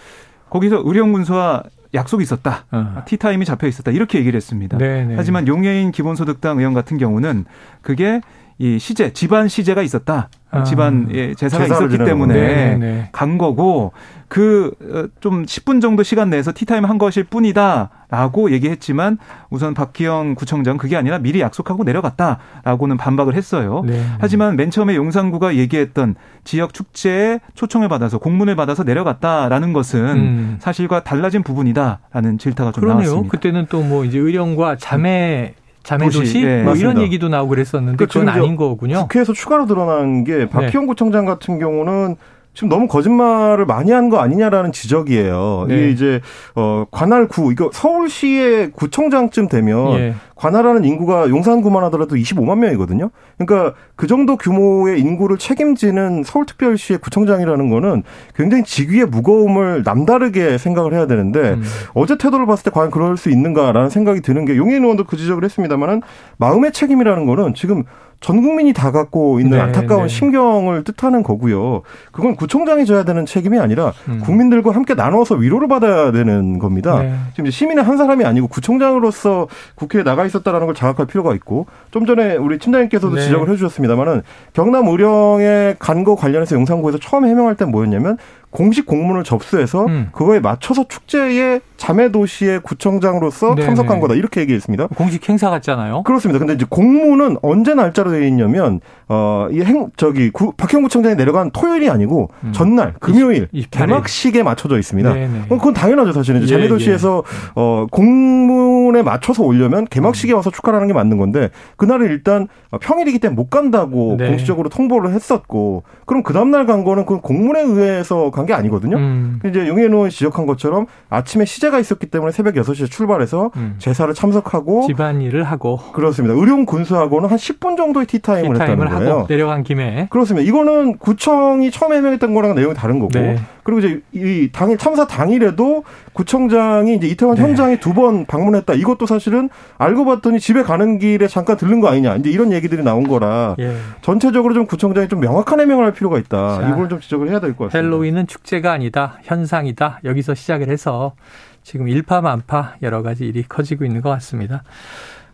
[0.50, 1.62] 거기서 의령 군수와
[1.94, 2.64] 약속이 있었다.
[2.72, 3.02] 어.
[3.06, 3.90] 티타임이 잡혀 있었다.
[3.90, 4.78] 이렇게 얘기를 했습니다.
[4.78, 5.04] 네네.
[5.04, 5.14] 네.
[5.16, 7.44] 하지만 용해인 기본소득당 의원 같은 경우는
[7.82, 8.20] 그게
[8.58, 10.28] 이 시제, 집안 시제가 있었다.
[10.50, 10.64] 아.
[10.64, 12.76] 집안 예, 제사가 있었기 때문에 네네.
[12.78, 13.08] 네.
[13.12, 13.92] 간 거고
[14.28, 19.18] 그좀 어, 10분 정도 시간 내서 티타임 한 것일 뿐이다라고 얘기했지만
[19.50, 23.82] 우선 박기영 구청장 그게 아니라 미리 약속하고 내려갔다라고는 반박을 했어요.
[23.86, 24.02] 네.
[24.20, 26.14] 하지만 맨 처음에 용산구가 얘기했던
[26.44, 30.56] 지역 축제에 초청을 받아서 공문을 받아서 내려갔다라는 것은 음.
[30.60, 33.00] 사실과 달라진 부분이다라는 질타가 좀 그러네요.
[33.08, 33.30] 나왔습니다.
[33.30, 35.54] 그때는 또 뭐 이제 의령과 자매
[35.86, 36.64] 자매도시 도시, 네.
[36.64, 39.02] 뭐 이런 얘기도 나오고 그랬었는데 그 그건 아닌 거군요.
[39.02, 40.86] 국회에서 추가로 드러난 게 박희영 네.
[40.86, 42.16] 구청장 같은 경우는
[42.56, 45.66] 지금 너무 거짓말을 많이 한 거 아니냐라는 지적이에요.
[45.68, 45.74] 네.
[45.74, 46.20] 이게 이제
[46.54, 50.14] 어 관할구 이거 서울시의 구청장쯤 되면 예.
[50.36, 53.10] 관할하는 인구가 용산구만 하더라도 25만 명이거든요.
[53.36, 58.02] 그러니까 그 정도 규모의 인구를 책임지는 서울특별시의 구청장이라는 거는
[58.36, 61.62] 굉장히 직위의 무거움을 남다르게 생각을 해야 되는데 음.
[61.94, 65.42] 어제 태도를 봤을 때 과연 그럴 수 있는가라는 생각이 드는 게 용인 의원도 그 지적을
[65.44, 66.02] 했습니다만은
[66.38, 67.82] 마음의 책임이라는 거는 지금
[68.20, 70.08] 전 국민이 다 갖고 있는 네, 안타까운 네.
[70.08, 71.82] 심경을 뜻하는 거고요.
[72.12, 74.20] 그건 구청장이 져야 되는 책임이 아니라 음.
[74.24, 77.02] 국민들과 함께 나눠서 위로를 받아야 되는 겁니다.
[77.02, 77.14] 네.
[77.34, 82.36] 지금 시민의 한 사람이 아니고 구청장으로서 국회에 나가 있었다라는 걸 자각할 필요가 있고 좀 전에
[82.36, 83.22] 우리 팀장님께서도 네.
[83.22, 84.22] 지적을 해주셨습니다만은
[84.54, 88.16] 경남 의령에 간거 관련해서 영상국에서 처음 해명할 때 뭐였냐면
[88.56, 90.08] 공식 공문을 접수해서 음.
[90.12, 93.66] 그거에 맞춰서 축제의 자매 도시의 구청장으로서 네네.
[93.66, 94.86] 참석한 거다 이렇게 얘기했습니다.
[94.88, 96.02] 공식 행사 같잖아요.
[96.04, 96.38] 그렇습니다.
[96.38, 101.90] 근데 이제 공문은 언제 날짜로 되어 있냐면 어이 행 저기 구, 박형 구청장이 내려간 토요일이
[101.90, 102.52] 아니고 음.
[102.52, 105.12] 전날 금요일 20, 개막식에 맞춰져 있습니다.
[105.12, 105.42] 네네.
[105.48, 107.50] 그건 당연하죠 사실은 이제 예, 자매 도시에서 예.
[107.56, 112.48] 어 공문에 맞춰서 오려면 개막식에 와서 축하하는 게 맞는 건데 그날은 일단
[112.80, 114.28] 평일이기 때문에 못 간다고 네.
[114.28, 118.96] 공식적으로 통보를 했었고 그럼 그 다음 날 간 거는 그 공문에 의해서 간게 아니거든요.
[118.96, 119.40] 음.
[119.44, 123.74] 이제 용해인 의원이 지적한 것처럼 아침에 시제가 있었기 때문에 새벽 6시에 출발해서 음.
[123.78, 126.34] 제사를 참석하고 집안일을 하고 그렇습니다.
[126.34, 129.26] 의료원 군수하고는 한 10분 정도의 티타임을, 티타임을 했다는 거예요.
[129.28, 130.46] 내려간 김에 그렇습니다.
[130.48, 133.38] 이거는 구청이 처음에 해명했던 거랑 내용이 다른 거고 네.
[133.64, 135.82] 그리고 이제 이 당일 참사 당일에도
[136.12, 137.42] 구청장이 이제 이태원 네.
[137.42, 138.74] 현장에 두 번 방문했다.
[138.74, 142.16] 이것도 사실은 알고 봤더니 집에 가는 길에 잠깐 들른 거 아니냐.
[142.16, 143.74] 이제 이런 얘기들이 나온 거라 예.
[144.02, 146.60] 전체적으로 좀 구청장이 좀 명확한 해명을 할 필요가 있다.
[146.60, 147.78] 자, 이걸 좀 지적을 해야 될 것 같습니다.
[147.78, 149.18] 헬로윈은 축제가 아니다.
[149.22, 150.00] 현상이다.
[150.04, 151.14] 여기서 시작을 해서
[151.62, 154.62] 지금 일파만파 여러 가지 일이 커지고 있는 것 같습니다.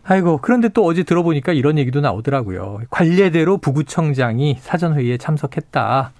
[0.03, 2.81] 아이고, 그런데 또 어제 들어보니까 이런 얘기도 나오더라고요.
[2.89, 6.11] 관례대로 부구청장이 사전회의에 참석했다.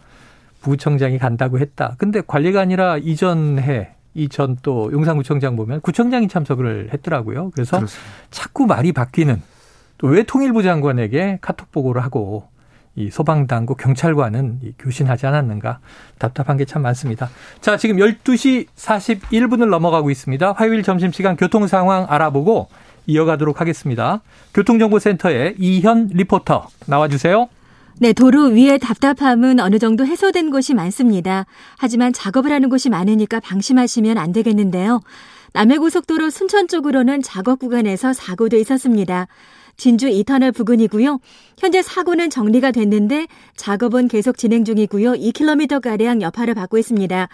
[0.62, 1.96] 부구청장이 간다고 했다.
[1.98, 7.50] 근데 관리가 아니라 이전해 이전 또 용산구청장 보면 구청장이 참석을 했더라고요.
[7.52, 8.12] 그래서 그렇습니다.
[8.30, 9.42] 자꾸 말이 바뀌는
[9.98, 12.48] 또 왜 통일부 장관에게 카톡 보고를 하고
[12.96, 15.80] 이 소방당국 경찰관은 교신하지 않았는가
[16.20, 17.30] 답답한 게 참 많습니다.
[17.60, 20.54] 자, 지금 12시 41분을 넘어가고 있습니다.
[20.54, 22.68] 화요일 점심시간 교통 상황 알아보고
[23.08, 24.22] 이어가도록 하겠습니다.
[24.54, 27.50] 교통정보센터의 이현 리포터 나와주세요.
[28.00, 31.46] 네, 도로 위의 답답함은 어느 정도 해소된 곳이 많습니다.
[31.78, 35.02] 하지만 작업을 하는 곳이 많으니까 방심하시면 안 되겠는데요.
[35.54, 39.28] 남해고속도로 순천 쪽으로는 작업 구간에서 사고도 있었습니다.
[39.78, 41.20] 진주 2터널 부근이고요.
[41.58, 45.14] 현재 사고는 정리가 됐는데 작업은 계속 진행 중이고요.
[45.14, 47.30] 2km가량 여파를 받고 있습니다.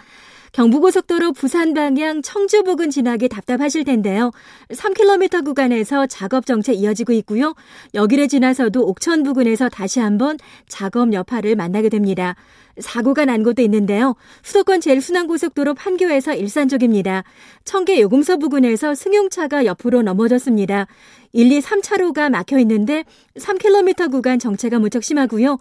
[0.52, 4.32] 경부고속도로 부산 방향 청주 부근 지나기 답답하실 텐데요.
[4.70, 7.54] 3km 구간에서 작업 정체 이어지고 있고요.
[7.94, 12.34] 여기를 지나서도 옥천 부근에서 다시 한번 작업 여파를 만나게 됩니다.
[12.80, 14.16] 사고가 난 곳도 있는데요.
[14.42, 17.24] 수도권 제일순환고속도로 판교에서 일산 쪽입니다.
[17.64, 20.86] 청계 요금소 부근에서 승용차가 옆으로 넘어졌습니다.
[21.32, 23.04] 1, 2, 3차로가 막혀 있는데
[23.38, 25.58] 3km 구간 정체가 무척 심하고요.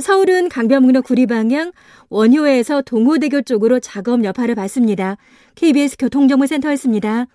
[0.00, 1.72] 서울은 강변북로 구리 방향
[2.08, 5.16] 원효에서 동호대교 쪽으로 작업 여파를 받습니다.
[5.54, 7.26] KBS 교통정보센터였습니다.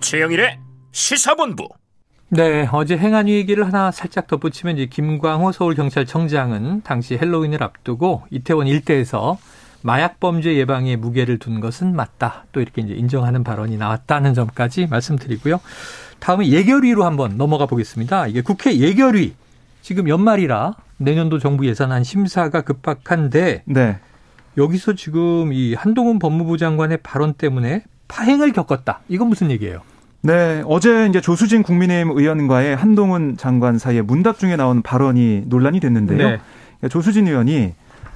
[0.00, 0.58] 최영일의
[0.92, 1.66] 시사본부.
[2.36, 9.38] 네, 어제 행한 얘기를 하나 살짝 덧붙이면 이제 김광호 서울경찰청장은 당시 헬로윈을 앞두고 이태원 일대에서
[9.82, 12.46] 마약 범죄 예방에 무게를 둔 것은 맞다.
[12.50, 15.60] 또 이렇게 이제 인정하는 발언이 나왔다는 점까지 말씀드리고요.
[16.18, 18.26] 다음에 예결위로 한번 넘어가 보겠습니다.
[18.26, 19.34] 이게 국회 예결위
[19.82, 23.98] 지금 연말이라 내년도 정부 예산안 심사가 급박한데 네.
[24.56, 29.02] 여기서 지금 이 한동훈 법무부 장관의 발언 때문에 파행을 겪었다.
[29.08, 29.82] 이건 무슨 얘기예요?
[30.24, 36.16] 네, 어제 이제 조수진 국민의힘 의원과의 한동훈 장관 사이에 문답 중에 나온 발언이 논란이 됐는데요.
[36.16, 36.24] 네.
[36.24, 37.74] 그러니까 조수진 의원이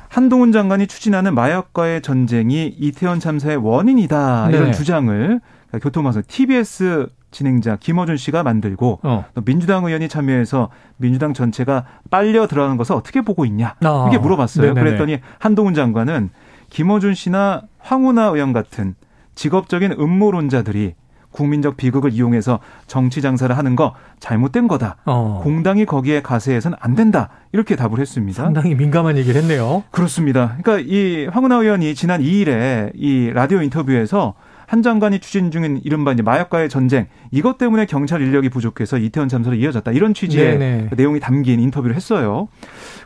[0.09, 4.71] 한동훈 장관이 추진하는 마약과의 전쟁이 이태원 참사의 원인이다 이런 네.
[4.73, 9.27] 주장을 그러니까 교통방송 TBS 진행자 김어준 씨가 만들고 어.
[9.45, 14.07] 민주당 의원이 참여해서 민주당 전체가 빨려 들어가는 것을 어떻게 보고 있냐 어.
[14.09, 14.69] 이게 물어봤어요.
[14.69, 14.83] 네네네.
[14.83, 16.31] 그랬더니 한동훈 장관은
[16.71, 18.95] 김어준 씨나 황운하 의원 같은
[19.35, 20.95] 직업적인 음모론자들이
[21.31, 24.97] 국민적 비극을 이용해서 정치 장사를 하는 거 잘못된 거다.
[25.05, 25.41] 어.
[25.43, 27.29] 공당이 거기에 가세해서는 안 된다.
[27.53, 28.43] 이렇게 답을 했습니다.
[28.43, 29.85] 상당히 민감한 얘기를 했네요.
[29.91, 30.57] 그렇습니다.
[30.63, 34.35] 그러니까 이 황운하 의원이 지난 2일에 이 라디오 인터뷰에서
[34.69, 39.57] 한 장관이 추진 중인 이른바 이제 마약과의 전쟁 이것 때문에 경찰 인력이 부족해서 이태원 참사로
[39.57, 40.91] 이어졌다 이런 취지의 네네.
[40.95, 42.49] 내용이 담긴 인터뷰를 했어요.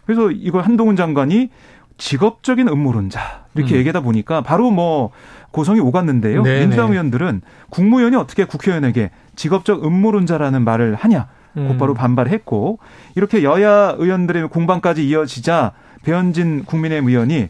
[0.04, 1.50] 그래서 이걸 한동훈 장관이
[1.98, 3.78] 직업적인 음모론자 이렇게 음.
[3.78, 5.10] 얘기하다 보니까 바로 뭐
[5.50, 6.42] 고성이 오갔는데요.
[6.42, 6.60] 네네.
[6.60, 11.68] 민주당 의원들은 국무위원이 어떻게 국회의원에게 직업적 음모론자라는 말을 하냐 음.
[11.68, 12.78] 곧바로 반발했고
[13.14, 17.48] 이렇게 여야 의원들의 공방까지 이어지자 배현진 국민의힘 의원이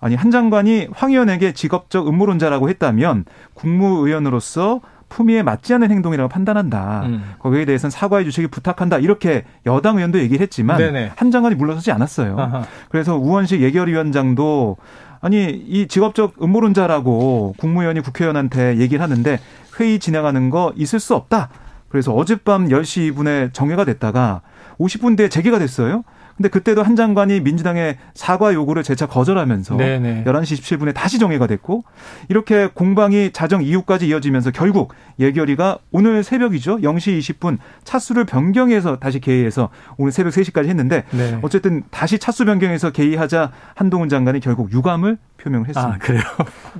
[0.00, 3.24] 아니 한 장관이 황 의원에게 직업적 음모론자라고 했다면
[3.54, 4.80] 국무의원으로서
[5.12, 7.02] 품위에 맞지 않는 행동이라고 판단한다.
[7.04, 7.34] 음.
[7.38, 8.98] 거기에 대해서는 사과해 주시기 부탁한다.
[8.98, 11.12] 이렇게 여당 의원도 얘기를 했지만 네네.
[11.16, 12.38] 한 장관이 물러서지 않았어요.
[12.38, 12.64] 아하.
[12.88, 14.78] 그래서 우원식 예결위원장도
[15.20, 19.38] 아니 이 직업적 음모론자라고 국무위원이 국회의원한테 얘기를 하는데
[19.78, 21.50] 회의 진행하는 거 있을 수 없다.
[21.88, 24.40] 그래서 어젯밤 10시 2분에 정회가 됐다가
[24.78, 26.04] 50분 뒤에 재개가 됐어요.
[26.36, 30.24] 근데 그때도 한 장관이 민주당의 사과 요구를 재차 거절하면서 네네.
[30.26, 31.84] 11시 27분에 다시 정회가 됐고
[32.28, 36.78] 이렇게 공방이 자정 이후까지 이어지면서 결국 예결위가 오늘 새벽이죠.
[36.78, 39.68] 0시 20분 차수를 변경해서 다시 개의해서
[39.98, 41.38] 오늘 새벽 3시까지 했는데 네.
[41.42, 45.94] 어쨌든 다시 차수 변경해서 개의하자 한동훈 장관이 결국 유감을 표명을 했습니다.
[45.94, 46.22] 아, 그래요?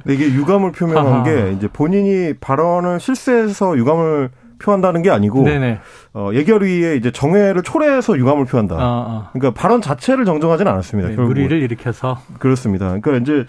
[0.08, 1.22] 이게 유감을 표명한 아하.
[1.24, 4.30] 게 이제 본인이 발언을 실수해서 유감을
[4.62, 5.78] 표한다는 게 아니고 네네.
[6.14, 8.76] 어, 예결위에 이제 정회를 초래해서 유감을 표한다.
[8.76, 9.30] 아, 아.
[9.32, 11.10] 그러니까 발언 자체를 정정하지는 않았습니다.
[11.10, 12.98] 네, 무리를 일으켜서 그렇습니다.
[13.00, 13.46] 그러니까 이제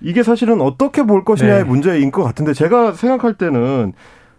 [0.00, 1.64] 이게 사실은 어떻게 볼 것이냐의 네.
[1.64, 3.92] 문제인 것 같은데 제가 생각할 때는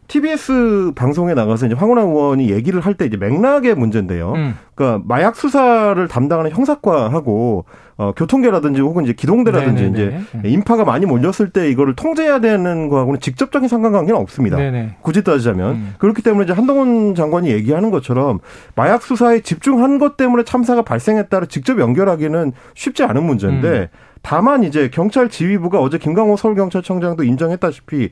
[0.08, 4.34] TBS 방송에 나가서 이제 황운하 의원이 얘기를 할 때 이제 맥락의 문제인데요.
[4.34, 4.58] 음.
[4.76, 7.66] 그러니까 마약 수사를 담당하는 형사과하고
[7.98, 9.92] 어, 교통계라든지 혹은 이제 기동대라든지 네네네.
[9.92, 10.50] 이제 네.
[10.50, 14.58] 인파가 많이 몰렸을 때 이거를 통제해야 되는 거하고는 직접적인 상관관계는 없습니다.
[14.58, 14.96] 네네.
[15.02, 15.94] 굳이 따지자면 음.
[16.00, 18.40] 그렇기 때문에 이제 한동훈 장관이 얘기하는 것처럼
[18.76, 23.88] 마약 수사에 집중한 것 때문에 참사가 발생했다를 직접 연결하기는 쉽지 않은 문제인데 음.
[24.24, 28.10] 다만 이제 경찰 지휘부가 어제 김강호 서울경찰청장도 인정했다시피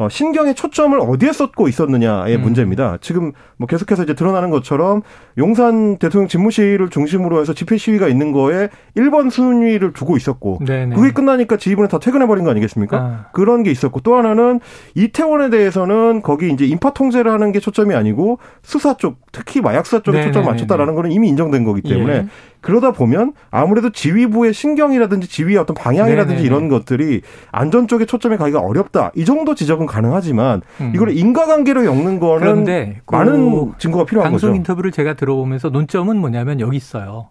[0.00, 2.40] 어, 신경의 초점을 어디에 쏟고 있었느냐의 음.
[2.40, 2.96] 문제입니다.
[3.02, 5.02] 지금 뭐 계속해서 이제 드러나는 것처럼
[5.36, 10.96] 용산 대통령 집무실을 중심으로 해서 집회 시위가 있는 거에 1번 순위를 두고 있었고 네네.
[10.96, 12.96] 그게 끝나니까 지휘부는 다 퇴근해 버린 거 아니겠습니까?
[12.96, 13.26] 아.
[13.32, 14.60] 그런 게 있었고 또 하나는
[14.94, 20.00] 이태원에 대해서는 거기 이제 인파 통제를 하는 게 초점이 아니고 수사 쪽 특히 마약 수사
[20.00, 22.26] 쪽에 초점을 맞췄다라는 거는 이미 인정된 거기 때문에 예.
[22.60, 26.46] 그러다 보면 아무래도 지휘부의 신경이라든지 지휘의 어떤 방향이라든지 네네네.
[26.46, 29.12] 이런 것들이 안전 쪽에 초점이 가기가 어렵다.
[29.14, 30.92] 이 정도 지적은 가능하지만 음.
[30.94, 32.64] 이걸 인과관계로 엮는 거는
[33.04, 34.56] 그 많은 증거가 필요한 방송 거죠.
[34.56, 37.28] 인터뷰를 제가 들어보면서 논점은 뭐냐면 여기 있어요.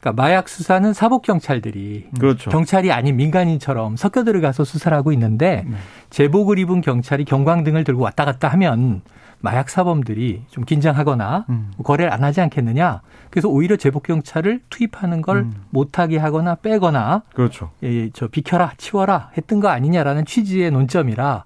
[0.00, 2.50] 그러니까 마약 수사는 사복 경찰들이 그렇죠.
[2.50, 5.76] 경찰이 아닌 민간인처럼 섞여 들어가서 수사를 하고 있는데 네.
[6.08, 9.02] 제복을 입은 경찰이 경광등을 들고 왔다 갔다 하면
[9.40, 11.72] 마약 사범들이 좀 긴장하거나 음.
[11.82, 13.00] 거래를 안 하지 않겠느냐.
[13.30, 15.54] 그래서 오히려 제복 경찰을 투입하는 걸 음.
[15.70, 17.70] 못하게 하거나 빼거나 그렇죠.
[17.82, 21.44] 예, 저 비켜라, 치워라 했던 거 아니냐라는 취지의 논점이라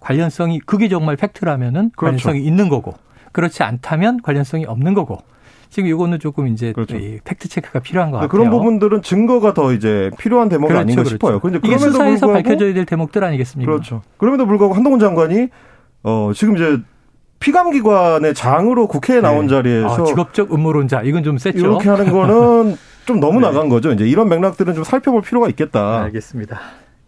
[0.00, 2.16] 관련성이 그게 정말 팩트라면은 그렇죠.
[2.16, 2.94] 관련성이 있는 거고
[3.32, 5.18] 그렇지 않다면 관련성이 없는 거고
[5.68, 6.96] 지금 이거는 조금 이제 그렇죠.
[7.24, 8.28] 팩트 체크가 필요한 것 같아요.
[8.28, 11.14] 그런 부분들은 증거가 더 이제 필요한 대목 그렇죠, 아닌가 그렇죠.
[11.16, 11.40] 싶어요.
[11.40, 13.70] 그런데 이게 수사에서 밝혀져야 될 대목들 아니겠습니까?
[13.70, 14.02] 그렇죠.
[14.16, 15.48] 그럼에도 불구하고 한동훈 장관이
[16.04, 16.80] 어 지금 이제
[17.40, 19.54] 피감기관의 장으로 국회에 나온 네.
[19.54, 21.58] 자리에서 아, 직업적 음모론자 이건 좀 셌죠.
[21.58, 23.46] 이렇게 하는 거는 좀 너무 네.
[23.46, 23.92] 나간 거죠.
[23.92, 26.02] 이제 이런 맥락들은 좀 살펴볼 필요가 있겠다.
[26.04, 26.58] 알겠습니다.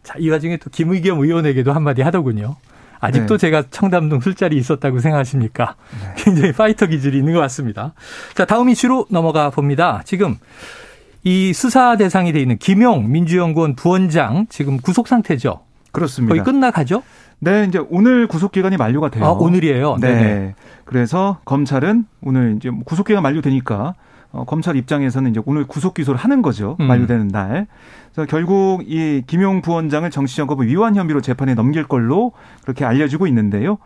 [0.02, 2.56] 자, 이 와중에 또 김의겸 의원에게도 한마디 하더군요.
[3.00, 3.38] 아직도 네.
[3.38, 5.76] 제가 청담동 술자리 있었다고 생각하십니까?
[6.00, 6.14] 네.
[6.22, 7.94] 굉장히 파이터 기질이 있는 것 같습니다.
[8.34, 10.02] 자, 다음 이슈로 넘어가 봅니다.
[10.04, 10.36] 지금
[11.24, 15.60] 이 수사 대상이 돼 있는 김용 민주연구원 부원장 지금 구속 상태죠.
[15.92, 16.34] 그렇습니다.
[16.34, 17.02] 거의 끝나가죠?
[17.40, 19.24] 네, 이제 오늘 구속 기간이 만료가 돼요.
[19.24, 19.96] 아, 오늘이에요.
[20.00, 20.14] 네.
[20.14, 20.54] 네네.
[20.84, 23.94] 그래서 검찰은 오늘 이제 뭐 구속 기간 만료되니까
[24.30, 26.76] 어, 검찰 입장에서는 이제 오늘 구속 기소를 하는 거죠.
[26.80, 26.86] 음.
[26.86, 27.66] 만료되는 날.
[28.12, 33.78] 그래서 결국 이 김용 부원장을 정치자금법 위반 혐의로 재판에 넘길 걸로 그렇게 알려지고 있는데요.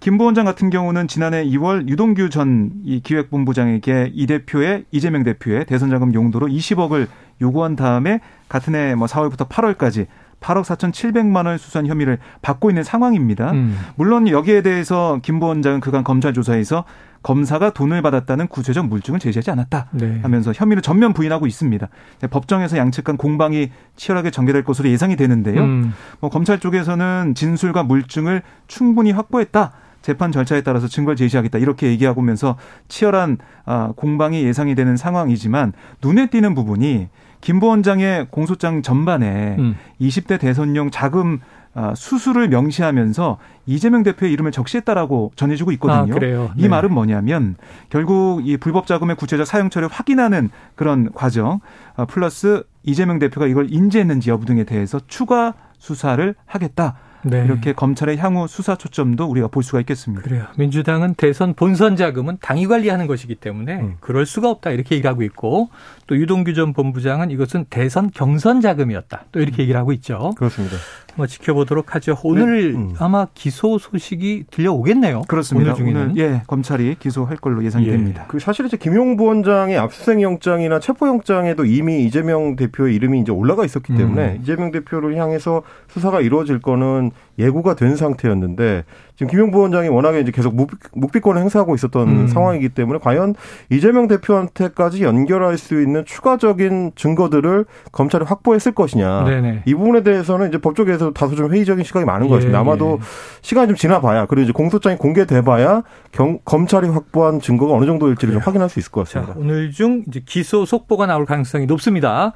[0.00, 5.90] 김 부원장 같은 경우는 지난해 2월 유동규 전 이 기획본부장에게 이 대표의 이재명 대표의 대선
[5.90, 7.06] 자금 용도로 20억을
[7.42, 10.06] 요구한 다음에 같은 해 뭐 4월부터 8월까지
[10.44, 13.52] 8억 4천7백만 원 수수한 혐의를 받고 있는 상황입니다.
[13.52, 13.78] 음.
[13.96, 16.84] 물론 여기에 대해서 김 부원장은 그간 검찰 조사에서
[17.22, 20.18] 검사가 돈을 받았다는 구체적 물증을 제시하지 않았다 네.
[20.20, 21.88] 하면서 혐의를 전면 부인하고 있습니다.
[22.30, 25.62] 법정에서 양측 간 공방이 치열하게 전개될 것으로 예상이 되는데요.
[25.62, 25.94] 음.
[26.20, 29.72] 뭐 검찰 쪽에서는 진술과 물증을 충분히 확보했다.
[30.02, 36.54] 재판 절차에 따라서 증거를 제시하겠다 이렇게 얘기하고면서 치열한 아, 공방이 예상이 되는 상황이지만 눈에 띄는
[36.54, 37.08] 부분이
[37.44, 39.76] 김 부원장의 공소장 전반에 음.
[40.00, 41.40] 20대 대선용 자금
[41.74, 46.14] 아, 수수를 명시하면서 이재명 대표의 이름을 적시했다라고 전해지고 있거든요.
[46.14, 46.50] 아, 그래요?
[46.56, 46.68] 이 네.
[46.68, 47.56] 말은 뭐냐면
[47.90, 51.60] 결국 이 불법 자금의 구체적 사용처를 확인하는 그런 과정
[51.96, 56.96] 아, 플러스 이재명 대표가 이걸 인지했는지 여부 등에 대해서 추가 수사를 하겠다.
[57.24, 57.44] 네.
[57.44, 60.22] 이렇게 검찰의 향후 수사 초점도 우리가 볼 수가 있겠습니다.
[60.22, 60.46] 그래요.
[60.56, 63.96] 민주당은 대선 본선 자금은 당이 관리하는 것이기 때문에 음.
[64.00, 65.70] 그럴 수가 없다 이렇게 얘기를 하고 있고
[66.06, 69.62] 또 유동규 전 본부장은 이것은 대선 경선 자금이었다 또 이렇게 음.
[69.62, 70.32] 얘기를 하고 있죠.
[70.36, 70.76] 그렇습니다.
[71.14, 72.16] 한번 지켜보도록 하죠.
[72.24, 72.78] 오늘 네.
[72.78, 72.94] 음.
[72.98, 75.22] 아마 기소 소식이 들려오겠네요.
[75.28, 75.72] 그렇습니다.
[75.72, 77.92] 오늘 중에는 오늘, 예 검찰이 기소할 걸로 예상이 예.
[77.92, 78.24] 됩니다.
[78.28, 83.64] 그 사실 이제 김용 부원장의 압수수색 영장이나 체포 영장에도 이미 이재명 대표의 이름이 이제 올라가
[83.64, 83.96] 있었기 음.
[83.96, 84.38] 때문에 음.
[84.42, 88.84] 이재명 대표를 향해서 수사가 이루어질 거는 예고가 된 상태였는데
[89.16, 92.26] 지금 김용 부 원장이 워낙에 이제 계속 묵비, 권을 행사하고 있었던 음.
[92.26, 93.34] 상황이기 때문에 과연
[93.70, 99.24] 이재명 대표한테까지 연결할 수 있는 추가적인 증거들을 검찰이 확보했을 것이냐.
[99.24, 99.62] 네네.
[99.66, 102.58] 이 부분에 대해서는 이제 법조계에서 다소 좀 회의적인 시각이 많은 예, 것 같습니다.
[102.58, 103.04] 아마도 예.
[103.42, 108.68] 시간이 좀 지나봐야 그리고 이제 공소장이 공개돼봐야 경, 검찰이 확보한 증거가 어느 정도일지를 좀 확인할
[108.68, 109.34] 수 있을 것 같습니다.
[109.34, 112.32] 자, 오늘 중 이제 기소 속보가 나올 가능성이 높습니다.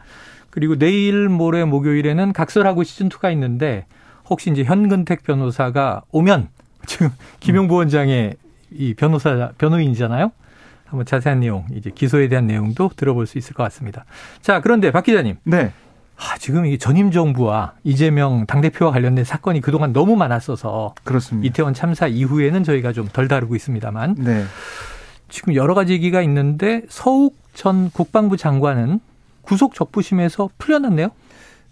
[0.50, 3.86] 그리고 내일 모레 목요일에는 각설하고 시즌 2가 있는데
[4.30, 6.48] 혹시 이제 현근택 변호사가 오면
[6.86, 7.10] 지금
[7.40, 8.34] 김용부 원장의
[8.72, 10.30] 이 변호사 변호인이잖아요.
[10.86, 14.04] 한번 자세한 내용 이제 기소에 대한 내용도 들어볼 수 있을 것 같습니다.
[14.40, 15.36] 자 그런데 박 기자님.
[15.44, 15.72] 네.
[16.16, 21.46] 아, 지금 이 전임 정부와 이재명 당대표와 관련된 사건이 그동안 너무 많았어서 그렇습니다.
[21.46, 24.44] 이태원 참사 이후에는 저희가 좀 덜 다루고 있습니다만 네.
[25.28, 28.98] 지금 여러 가지 얘기가 있는데 서욱 전 국방부 장관은
[29.42, 31.10] 구속 적부심에서 풀려났네요.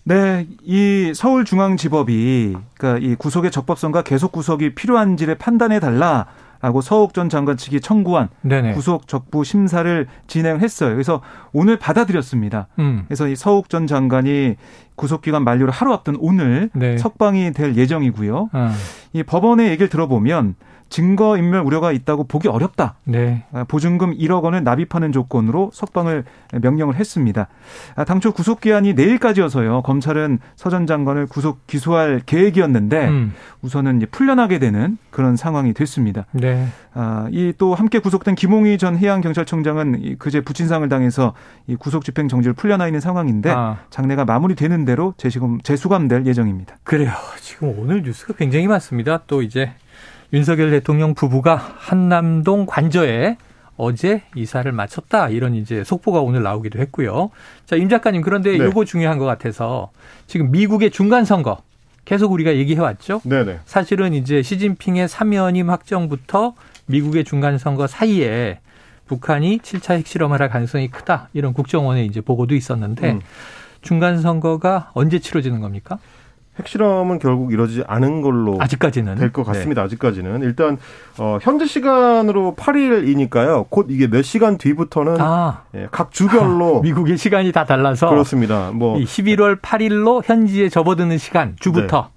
[0.08, 6.26] 네, 이 서울중앙지법이 그러니까 이 구속의 적법성과 계속 구속이 필요한지를 판단해 달라.
[6.62, 8.72] 라고 서욱 전 장관 측이 청구한 네네.
[8.72, 10.92] 구속 적부 심사를 진행했어요.
[10.94, 11.20] 그래서
[11.52, 12.68] 오늘 받아들였습니다.
[12.78, 13.04] 음.
[13.06, 14.56] 그래서 이 서욱 전 장관이
[14.94, 16.96] 구속 기간 만료를 하루 앞둔 오늘 네.
[16.96, 18.50] 석방이 될 예정이고요.
[18.54, 18.72] 음.
[19.16, 20.54] 이 법원의 얘기를 들어보면
[20.88, 22.94] 증거 인멸 우려가 있다고 보기 어렵다.
[23.02, 23.44] 네.
[23.52, 26.24] 아, 보증금 1억 원을 납입하는 조건으로 석방을
[26.62, 27.48] 명령을 했습니다.
[27.96, 29.82] 아, 당초 구속 기한이 내일까지여서요.
[29.82, 33.32] 검찰은 서전 장관을 구속 기소할 계획이었는데 음.
[33.62, 36.26] 우선은 이제 풀려나게 되는 그런 상황이 됐습니다.
[36.30, 36.68] 네.
[36.94, 41.34] 아, 이 또 함께 구속된 김홍희 전 해양경찰청장은 그제 부친상을 당해서
[41.66, 43.78] 이 구속 집행 정지를 풀려나 있는 상황인데 아.
[43.90, 46.76] 장례가 마무리되는 대로 재수감 재수감될 예정입니다.
[46.84, 47.12] 그래요.
[47.40, 49.05] 지금 오늘 뉴스가 굉장히 많습니다.
[49.26, 49.72] 또 이제
[50.32, 53.36] 윤석열 대통령 부부가 한남동 관저에
[53.76, 57.30] 어제 이사를 마쳤다 이런 이제 속보가 오늘 나오기도 했고요.
[57.66, 58.68] 자, 임 작가님 그런데 네.
[58.68, 59.90] 이거 중요한 것 같아서
[60.26, 61.62] 지금 미국의 중간 선거
[62.04, 63.20] 계속 우리가 얘기해 왔죠.
[63.24, 63.60] 네네.
[63.66, 66.54] 사실은 이제 시진핑의 사면임 확정부터
[66.86, 68.60] 미국의 중간 선거 사이에
[69.06, 73.20] 북한이 7차 핵실험을 할 가능성이 크다 이런 국정원의 이제 보고도 있었는데 음.
[73.82, 75.98] 중간 선거가 언제 치러지는 겁니까?
[76.58, 79.82] 핵실험은 결국 이루어지지 않은 걸로 아직까지는 될 것 같습니다.
[79.82, 79.86] 네.
[79.86, 80.78] 아직까지는 일단
[81.18, 83.66] 어, 현재 시간으로 8일이니까요.
[83.68, 85.62] 곧 이게 몇 시간 뒤부터는 아.
[85.74, 88.70] 예, 각 주별로 아, 미국의 시간이 다 달라서 그렇습니다.
[88.72, 92.15] 뭐 11월 8일로 현지에 접어드는 시간 주부터 네.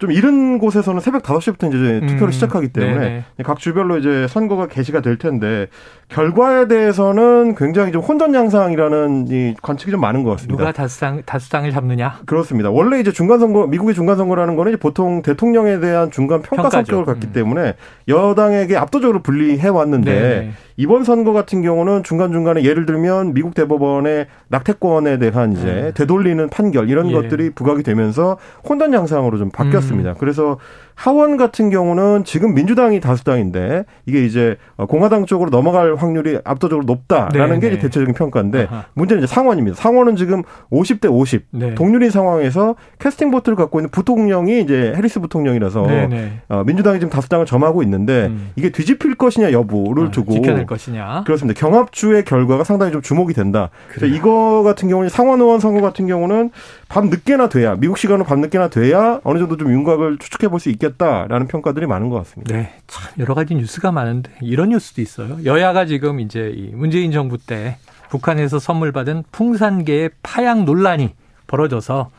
[0.00, 3.24] 좀 이른 곳에서는 새벽 5시부터 이제 투표를 음, 시작하기 때문에 네네.
[3.44, 5.66] 각 주별로 이제 선거가 개시가 될 텐데
[6.08, 10.56] 결과에 대해서는 굉장히 좀 혼전 양상이라는 이 관측이 좀 많은 것 같습니다.
[10.56, 12.20] 누가 다수당 다수당을 잡느냐?
[12.24, 12.70] 그렇습니다.
[12.70, 16.86] 원래 이제 중간 선거 미국의 중간 선거라는 거는 이제 보통 대통령에 대한 중간 평가 평가죠.
[16.86, 17.32] 성격을 갖기 음.
[17.34, 17.74] 때문에
[18.08, 25.18] 여당에게 압도적으로 불리해 왔는데 이번 선거 같은 경우는 중간 중간에 예를 들면 미국 대법원의 낙태권에
[25.18, 25.92] 대한 이제 음.
[25.94, 27.12] 되돌리는 판결 이런 예.
[27.12, 30.12] 것들이 부각이 되면서 혼전 양상으로 좀 바뀌었습니다.
[30.12, 30.14] 음.
[30.18, 30.56] 그래서
[30.94, 34.56] 하원 같은 경우는 지금 민주당이 다수당인데 이게 이제
[34.88, 37.60] 공화당 쪽으로 넘어갈 확률이 압도적으로 높다라는 네네.
[37.60, 37.78] 게 네.
[37.78, 38.84] 대체적인 평가인데 아하.
[38.94, 39.76] 문제는 이제 상원입니다.
[39.76, 41.74] 상원은 지금 50대 50 네.
[41.74, 47.46] 동률인 상황에서 캐스팅 보트를 갖고 있는 부통령이 이제 해리스 부통령이라서 네, 어, 민주당이 지금 다수당을
[47.46, 48.50] 점하고 있는데 음.
[48.56, 51.58] 이게 뒤집힐 것이냐 여부를 아, 두고 지켜낼 것이냐 그렇습니다.
[51.58, 53.70] 경합주의 결과가 상당히 좀 주목이 된다.
[53.88, 56.50] 그래서 이거 같은 경우는 상원 의원 선거 같은 경우는
[56.88, 60.68] 밤 늦게나 돼야 미국 시간으로 밤 늦게나 돼야 어느 정도 좀 윤곽을 추측해 볼 수
[60.70, 62.54] 있겠 다라는 평가들이 많은 것 같습니다.
[62.56, 65.38] 네, 참 여러 가지 뉴스가 많은데 이런 뉴스도 있어요.
[65.44, 67.76] 여야가 지금 이제 이 문재인 정부 때
[68.10, 71.14] 북한에서 선물 받은 풍산개의 파양 논란이
[71.46, 72.10] 벌어져서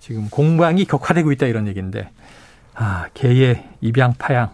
[0.00, 2.10] 지금 공방이 격화되고 있다 이런 얘기인데
[2.74, 4.50] 아 개의 입양 파양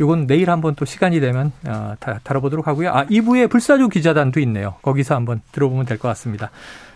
[0.00, 2.90] 이건 내일 한번 또 시간이 되면 어, 다, 다뤄보도록 하고요.
[2.90, 4.76] 아 2부에 불사조 기자단도 있네요.
[4.82, 6.50] 거기서 한번 들어보면 될 것 같습니다.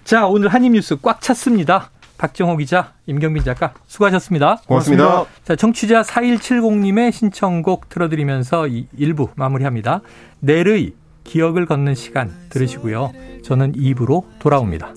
[0.05, 1.91] 자, 오늘 한입뉴스 꽉 찼습니다.
[2.19, 4.63] 박정호 기자, 임경민 작가, 수고하셨습니다.
[4.67, 5.05] 고맙습니다.
[5.05, 5.45] 고맙습니다.
[5.45, 10.03] 자, 청취자 4170님의 신청곡 틀어드리면서 이 1부 마무리합니다.
[10.41, 10.95] 내의
[11.25, 13.13] 기억을 걷는 시간 들으시고요.
[13.45, 14.93] 저는 2부로 돌아옵니다.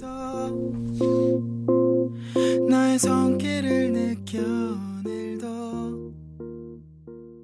[2.69, 3.85] 나의 손길을